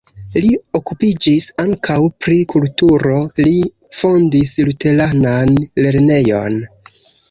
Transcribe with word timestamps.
Li 0.43 0.47
okupiĝis 0.79 1.49
ankaŭ 1.65 1.99
pri 2.25 2.39
kulturo, 2.55 3.21
li 3.45 3.55
fondis 4.01 4.59
luteranan 4.67 5.59
lernejon. 5.87 6.63